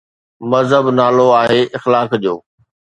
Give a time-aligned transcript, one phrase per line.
[0.51, 2.35] مذهب نالو آهي اخلاق جو.